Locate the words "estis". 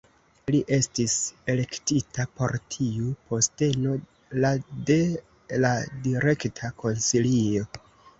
0.75-1.15